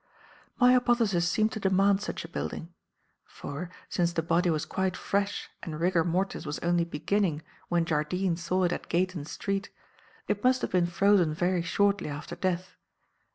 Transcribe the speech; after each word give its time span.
"My 0.59 0.73
hypothesis 0.73 1.29
seemed 1.29 1.51
to 1.51 1.59
demand 1.59 2.01
such 2.01 2.25
a 2.25 2.27
building. 2.27 2.73
For, 3.23 3.69
since 3.87 4.11
the 4.13 4.23
body 4.23 4.49
was 4.49 4.65
quite 4.65 4.97
fresh 4.97 5.47
and 5.61 5.79
rigor 5.79 6.03
mortis 6.03 6.43
was 6.43 6.57
only 6.63 6.83
beginning 6.85 7.43
when 7.69 7.85
Jardine 7.85 8.35
saw 8.35 8.63
it 8.63 8.71
at 8.71 8.89
Gayton 8.89 9.25
Street, 9.25 9.69
it 10.27 10.43
must 10.43 10.63
have 10.63 10.71
been 10.71 10.87
frozen 10.87 11.35
very 11.35 11.61
shortly 11.61 12.09
after 12.09 12.35
death. 12.35 12.77